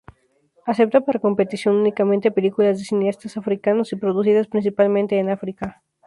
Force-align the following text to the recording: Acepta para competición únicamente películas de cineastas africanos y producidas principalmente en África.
Acepta 0.71 0.99
para 1.01 1.23
competición 1.27 1.73
únicamente 1.81 2.35
películas 2.37 2.79
de 2.79 2.85
cineastas 2.85 3.37
africanos 3.37 3.93
y 3.93 3.97
producidas 3.97 4.47
principalmente 4.47 5.19
en 5.19 5.29
África. 5.29 5.83